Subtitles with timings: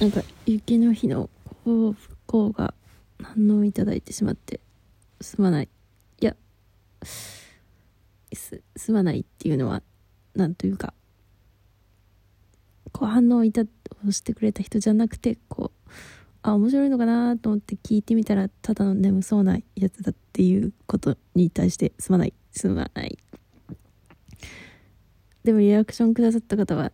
[0.00, 1.30] なんか雪の日の
[1.64, 1.94] 不
[2.26, 2.74] 幸が
[3.22, 4.60] 反応いただいてしまって
[5.20, 5.68] すまない。
[6.20, 6.36] いや
[8.32, 9.82] すすまないっていうのは
[10.34, 10.92] なんというか
[12.92, 13.62] こう反応いた
[14.06, 15.90] をしてくれた人じゃなくてこう
[16.42, 22.34] あ面白いのかなと思って聞いてみたらただの眠そうなやつだっていうことに対してすまない。
[22.50, 23.16] すまない。
[25.44, 26.92] でもリアクションくださった方は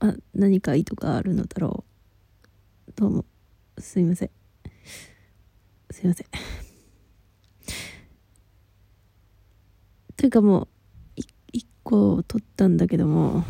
[0.00, 1.84] あ何か意図があるのだろ
[2.88, 2.92] う。
[2.94, 3.24] どうも。
[3.78, 4.30] すいません。
[5.90, 6.26] すいません。
[10.16, 10.68] というかもう
[11.52, 13.44] 一個取ったんだけども。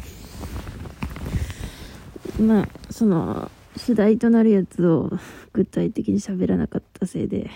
[2.41, 5.11] まあその主題となるやつを
[5.53, 7.51] 具体的に喋らなかったせいで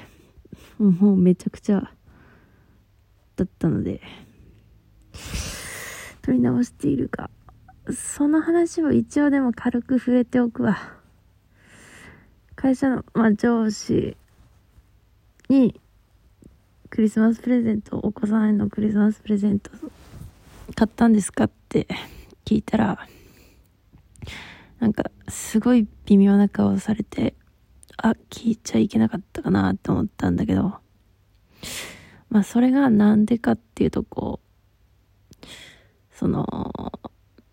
[0.78, 1.92] もうめちゃくちゃ
[3.36, 4.00] だったので
[6.22, 7.30] 取り直しているが
[7.90, 10.78] その話を一応でも軽く触れておくわ。
[12.54, 14.16] 会社の、まあ、上司
[15.48, 15.80] に
[16.90, 19.70] クリスマスプレゼントお子さんへのクリスマスプレゼント
[20.74, 21.88] 買ったんですかって
[22.44, 23.06] 聞いたら
[24.78, 27.34] なんかすごい微妙な顔されて
[27.96, 30.74] あ聞いちゃいけなかったかなと思ったんだけど
[32.28, 34.40] まあそれがなんでかっていうとこ
[35.42, 35.46] う
[36.12, 36.46] その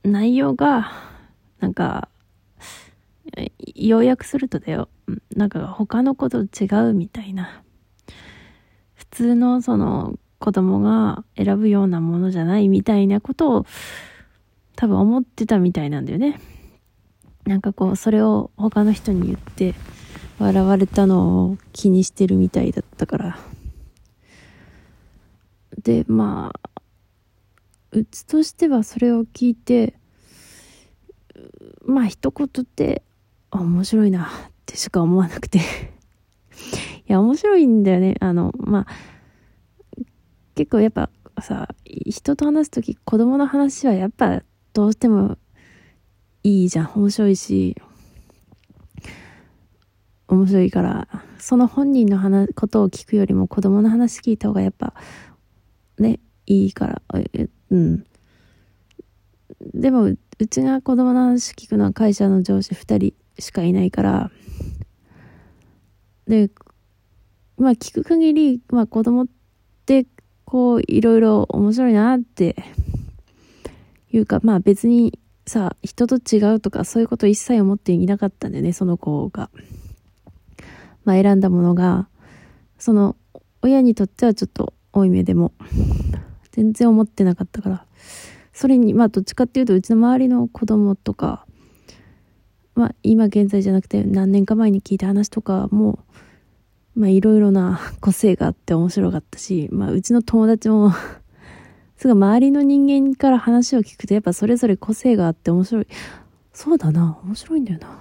[0.03, 0.91] 内容が
[1.59, 2.09] なんか
[3.75, 4.89] 要約するとだよ
[5.35, 7.61] なんか他の子と違うみたいな
[8.93, 13.65] 普通のその子供が選ぶようなものじゃないみたいなことを
[14.75, 16.39] 多分思ってたみたいなんだよね。
[17.45, 19.75] なんかこう、それを他の人に言って
[20.39, 23.39] 笑われたのを気にしてるみたいだったから。
[25.83, 26.68] で、まあ、
[27.91, 29.95] うちとしてはそれを聞いて、
[31.85, 33.03] まあ一言で、
[33.51, 34.27] 面白いなっ
[34.65, 35.61] てしか思わなくて い
[37.07, 38.15] や、面白いんだよね。
[38.19, 38.87] あの、まあ、
[40.53, 41.09] 結構やっぱ
[41.41, 44.43] さ、人と話すとき子供の話はやっぱ
[44.73, 45.37] どうしても
[46.43, 46.91] いいじゃん。
[46.95, 47.75] 面白いし、
[50.27, 51.07] 面白いから、
[51.39, 54.93] その本人の話、ことを聞くよりも子供の話聞いた方がやっぱ、
[55.97, 57.01] ね、いいから、
[57.71, 58.05] うん。
[59.73, 60.17] でも、う
[60.49, 64.31] ちが子供の話聞くのは会社の上司2人しかいないから、
[66.27, 66.49] で、
[67.57, 69.27] まあ聞く限り、まあ子供っ
[69.85, 70.05] て
[70.45, 72.55] こういろいろ面白いなって
[74.11, 79.49] いうか、まあ別にさ、人と違うとかそういうこと一切思っていなかったんだよね、その子が。
[81.03, 82.07] まあ選んだものが、
[82.77, 83.17] その
[83.61, 85.51] 親にとってはちょっと多い目でも、
[86.59, 87.85] 全然思ってなかったから。
[88.51, 91.45] それに、まあどっちかっていうとうちの周りの子供とか、
[92.75, 95.99] まあ今現在じゃなくて何年か前に聞いた話とかも、
[96.95, 100.91] まあいろいろな 個性があって面白かったし、まあうちの友達も
[101.95, 105.87] すぐ周りの人間から話を聞くとやっぱそれぞれ個性があって面白い。
[106.51, 107.97] そうだな、面白いんだよな。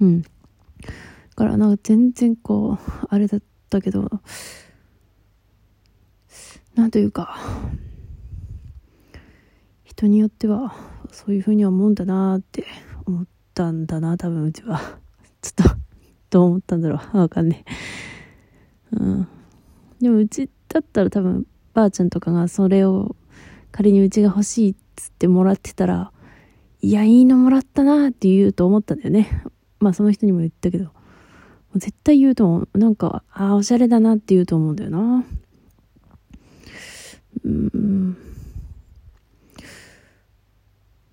[0.00, 0.22] うん。
[0.22, 0.28] だ
[1.36, 4.10] からなんか全然こう、あれだったけど、
[6.74, 7.36] なんというか、
[9.84, 10.74] 人によっては
[11.10, 12.64] そういう風に思うんだなって
[13.04, 14.80] 思ったんだな、多分うちは。
[15.42, 15.76] ちょっと、
[16.30, 17.18] どう思ったんだろう。
[17.18, 17.64] わかんね
[18.92, 18.96] え。
[18.96, 19.28] うん。
[20.00, 23.16] でもうちだったら多分ばあちゃんとかがそれを
[23.70, 26.12] 仮にうちが欲しいっつってもらってたら、
[26.80, 29.44] いや、いいのもらったなって言うと思ったんだよね。
[29.78, 30.90] まあその人にも言ったけど。
[31.76, 32.78] 絶対言うと思う。
[32.78, 35.24] なんか、ああ、おしゃれだなって言うと思うんだよな。
[37.44, 38.16] うん。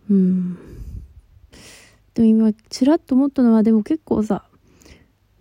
[0.10, 0.58] うん。
[2.14, 4.46] でも今、ちらっと思ったのは、でも結構さ、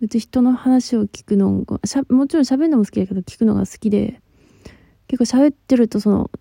[0.01, 4.21] うち人の話を聞くのが、しゃもちろん喋るのも好きだけど、聞くのが好きで、
[5.07, 6.31] 結構喋ってるとその、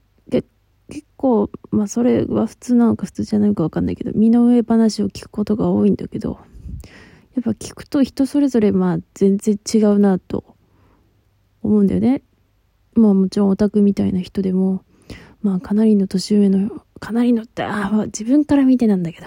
[0.88, 6.38] 結構、まあそれは普通なのか普通じゃないのかわかんないけど、身の上話を聞くことが多いんだけど、
[7.34, 10.56] やっぱ聞くと人それぞれまあ全然違うなと
[11.62, 12.22] 思うんだよね。
[12.98, 14.82] まあもちろんオタクみたいな人でも、
[15.42, 19.26] まあかなりの年上の、かなりのって、ああ、自分から見てなんだけど、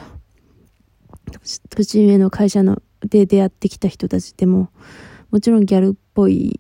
[1.69, 4.69] 年上の会社ので出会ってきた人たちでも、
[5.31, 6.59] もちろんギャルっぽい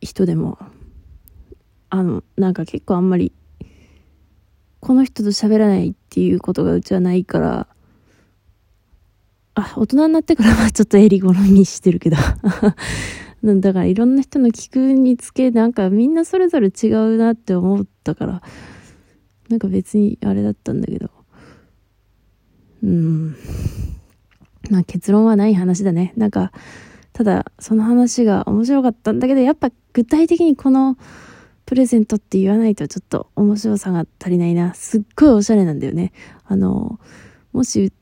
[0.00, 0.58] 人でも、
[1.90, 3.32] あの、なんか結構あんまり、
[4.80, 7.66] この人と喋らないっていうことがうちはないから、
[9.54, 12.16] あ、大人になってからはちょっと襟好みしてるけど。
[13.44, 18.42] だからいろんな人の聞くにつけ、なんかみんなそれぞれ違うなって思ったから、
[19.48, 21.10] なんか別にあれだったんだけど。
[22.84, 23.36] うん。
[24.70, 26.12] まあ結論はない話だね。
[26.16, 26.52] なんか、
[27.12, 30.96] ただ、その話が面白かったんだけど、やっぱ具体的にこの
[31.66, 34.72] プレゼントって言わないとちょっと面白さが足りないな。
[34.74, 36.12] すっごいおしゃれなんだよね。
[36.44, 37.00] あの、
[37.52, 37.92] もし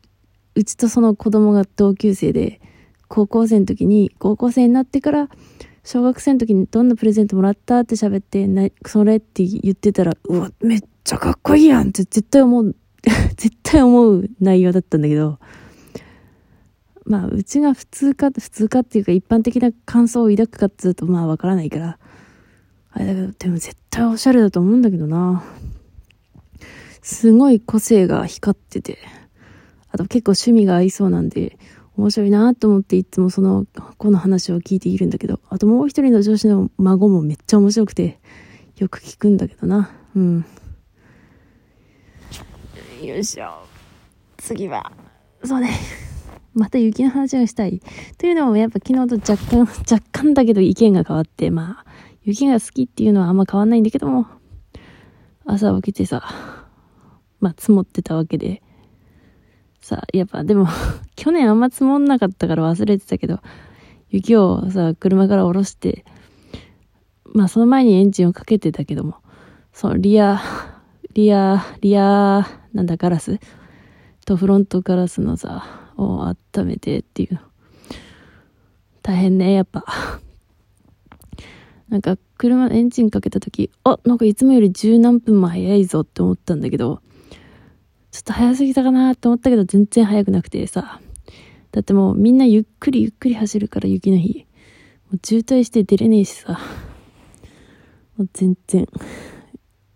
[0.54, 2.60] うちとその子供が同級生で、
[3.10, 5.28] 高校生の時に、高校生になってから、
[5.82, 12.76] 小学生の時にどんなプレゼントもらったって喋って、な、それって言ってたら、うわ、めっちゃかっこいいやんって絶対思う、
[13.36, 15.40] 絶対思う内容だったんだけど、
[17.04, 21.98] まあ、うちが普通か、普通かっていうか一般的な感想を抱くかっつうと、まあわからないから、
[22.92, 25.42] あれだけど、でも絶対おしゃれだと思うんだけどな。
[27.02, 28.98] すごい個性が光ってて、
[29.90, 31.58] あと結構趣味が合いそうなんで、
[32.00, 33.66] 面白いなと思っていつもその
[33.98, 38.18] 子の話を聞いているんだけど、あともう一人の上司の孫もめっちゃ面白くて、
[38.78, 39.90] よく聞くんだけどな。
[40.16, 40.44] うん。
[43.02, 43.50] よいしょ。
[44.38, 44.90] 次は、
[45.44, 45.70] そうね。
[46.54, 47.80] また雪の話がしたい。
[48.18, 51.90] というのもやっぱ昨日と若干、若干だけど意見が変わって、まあ、
[52.22, 54.26] 雪が好きっていうのはあんま変わんないんだけども、
[55.44, 56.24] 朝起きてさ、
[57.40, 58.62] まあ積もってたわけで、
[59.80, 60.66] さ、やっぱでも
[61.20, 63.40] 去年あんま積もんなかったから忘れてたけど、
[64.08, 66.06] 雪をさ、車から下ろして、
[67.24, 69.16] まあその前にエンジンをかけてたけども、
[69.74, 70.40] そのリア、
[71.12, 73.38] リア、リア、なんだ、ガラス？
[74.24, 77.38] とフロントガラスのさ、を温めてっていう。
[79.02, 79.84] 大変ね、やっぱ。
[81.90, 87.02] なんか、車、エンジンかけた時、あ、なんかいつもより十何分も早いぞって思ったんだけど、
[88.10, 90.98] ちょっと早すぎたかなって思ったけど、全然早くなくてさ。
[91.72, 94.46] だってもうみんなゆっくりゆっくり走るから雪の日。
[95.10, 96.60] もう渋滞して出れねえしさ。
[98.16, 98.86] もう全然、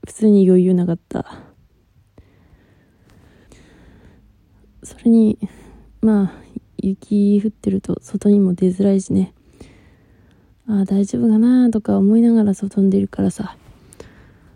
[0.07, 1.39] 普通に余裕なかった。
[4.83, 5.39] それに、
[6.01, 6.33] まあ、
[6.79, 9.35] 雪降ってると外にも出づらいしね。
[10.67, 13.57] ああ、大丈夫かなとか思いながら外に出るからさ。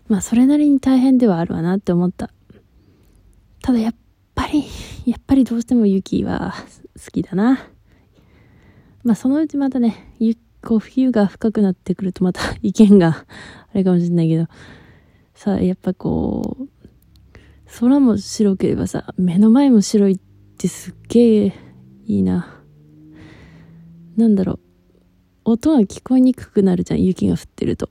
[0.07, 2.31] まあ、それなりに大変ではあるわなって思った。
[3.61, 3.95] ただやっ
[4.35, 4.65] ぱり、
[5.05, 6.53] やっぱりどうしても雪は
[7.03, 7.59] 好きだな。
[9.03, 13.25] まあそのうちまたね、ゆこう冬が深くなってくるとまた意見が
[13.71, 14.47] あれかもしれないけど、
[15.33, 16.67] さあやっぱこう、
[17.79, 20.19] 空も白ければさ、目の前も白いっ
[20.57, 21.53] てすっげえ
[22.05, 22.61] いいな。
[24.17, 24.59] なんだろう。
[25.45, 27.89] 音が聞こえにくくなるじゃん、雪が降ってると。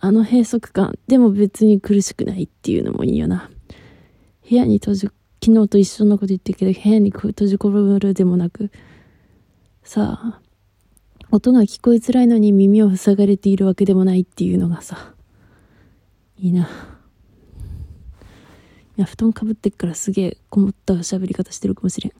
[0.00, 3.50] あの閉塞感、でも別に苦しくないっていうのもいいよな。
[4.48, 5.08] 部屋に閉じ、
[5.42, 8.70] 昨日と一緒のこと言ってるけど、部屋に閉じこもるでもなく、
[9.82, 10.40] さあ、
[11.30, 15.14] 音が聞こえづらいのに耳を塞がれているわけでもないっていうのがさ、
[16.38, 16.68] いいな。
[18.98, 22.12] いや、布団かぶってっからすげえこもった喋り方してるかもしれん。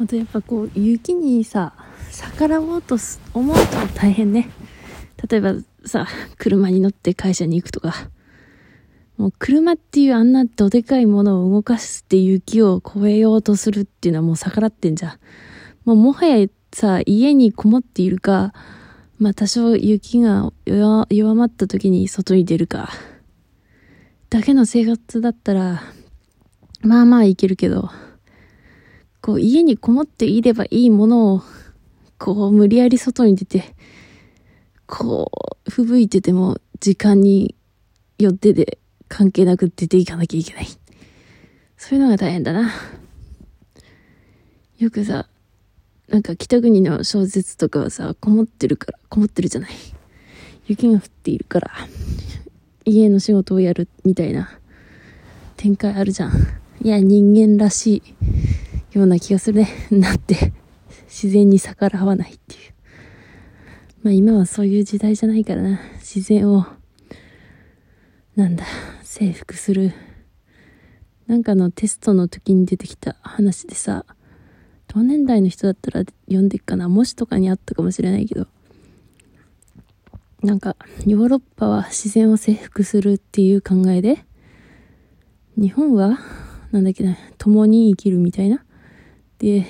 [0.00, 1.74] あとやっぱこう、雪にさ、
[2.12, 2.96] 逆らおうと
[3.34, 3.62] 思うと
[3.94, 4.50] 大変ね。
[5.28, 5.54] 例えば
[5.84, 6.06] さ、
[6.38, 8.08] 車に乗って会社に行くとか、
[9.20, 15.12] もう車っていうあんなどでかいものを動かして雪を越えようとするっていうのはもう逆らってんじゃん。
[15.84, 18.54] もうもはやさ、家にこもっているか、
[19.18, 22.88] まあ多少雪が弱まった時に外に出るか、
[24.30, 25.82] だけの生活だったら、
[26.80, 27.90] まあまあいけるけど、
[29.20, 31.42] こう家にこもっていればいいものを、
[32.16, 33.76] こう無理やり外に出て、
[34.86, 35.30] こ
[35.66, 37.54] う、吹雪いてても時間に
[38.18, 38.79] よってで
[39.10, 40.66] 関係なく出ていかなきゃいけない。
[41.76, 42.72] そういうのが大変だな。
[44.78, 45.26] よくさ、
[46.08, 49.70] なんか北国の小説とかはさ、こもってるから、こもってるじゃない。
[50.66, 51.70] 雪が降っているから、
[52.84, 54.58] 家の仕事をやるみたいな
[55.56, 56.32] 展開あるじゃん。
[56.82, 58.02] いや、人間らし
[58.92, 59.68] いような気がするね。
[59.90, 60.52] なって、
[61.08, 62.60] 自然に逆らわないっていう。
[64.04, 65.80] まあ今はそういう時代じゃないからな。
[65.98, 66.64] 自然を、
[68.36, 68.64] なんだ、
[69.10, 69.92] 征服する。
[71.26, 74.06] なんかのテストの時に出てきた話でさ、
[74.86, 76.88] 同年代の人だったら読んでっかな。
[76.88, 78.46] 模試とかにあったかもしれないけど、
[80.44, 80.76] なんか、
[81.06, 84.24] ヨーロッパは自然を征服するっていう考えで、
[85.56, 86.20] 日本は、
[86.70, 88.64] なんだっけな、共に生きるみたいな。
[89.38, 89.66] で、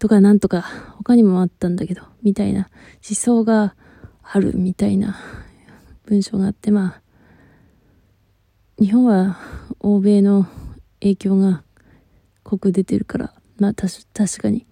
[0.00, 0.62] とかなんとか、
[0.96, 2.68] 他にもあったんだけど、みたいな
[3.08, 3.76] 思想が
[4.24, 5.16] あるみたいな
[6.06, 7.03] 文章があって、まあ、
[8.80, 9.38] 日本は
[9.80, 10.46] 欧米の
[11.00, 11.62] 影響が
[12.42, 14.02] 濃く出てるから、まあ確
[14.38, 14.66] かに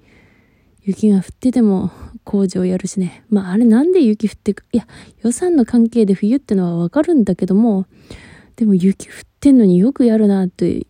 [0.83, 1.91] 雪が降ってても
[2.25, 3.25] 工事をやるしね。
[3.29, 4.87] まああれなんで雪降ってく、いや、
[5.23, 7.87] 予算の関係で冬ってのはわかるんだけども、
[8.57, 10.87] でも雪降ってんのによくやるなって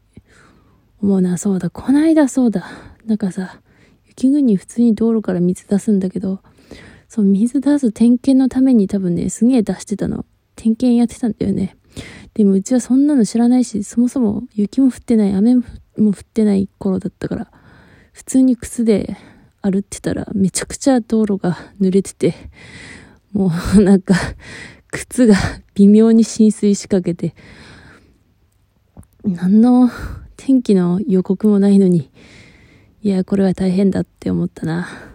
[1.02, 2.66] 思うな、そうだ、こないだそうだ。
[3.04, 3.61] なんかさ、
[4.07, 6.40] 雪国普通に道路から水出すんだけど、
[7.09, 10.25] そう、水出す点検のために多分ね、すげえ出してたの。
[10.57, 11.76] 点検やってたんだよね。
[12.35, 15.62] でもうちはそんなの知らないし、そもそも雪も降ってない、雨も
[15.97, 17.51] 降ってない頃だったから、
[18.12, 19.17] 普通に靴で
[19.61, 22.35] 歩ってたらめちゃくちゃ道路が濡れてて、
[23.33, 24.15] もうなんか、
[24.91, 25.35] 靴が
[25.75, 27.35] 微妙に浸水しかけて、
[29.25, 29.91] 何の
[30.37, 32.11] 天気の予告もないのに、
[33.03, 35.12] いや、これは大変だって思ったな。